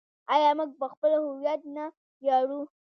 آیا 0.33 0.49
موږ 0.57 0.71
په 0.79 0.85
خپل 0.93 1.11
هویت 1.25 1.61
نه 1.75 1.85
ویاړو؟ 2.23 2.61